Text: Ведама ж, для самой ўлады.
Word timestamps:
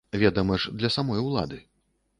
Ведама 0.21 0.57
ж, 0.63 0.73
для 0.79 0.91
самой 0.97 1.23
ўлады. 1.27 1.65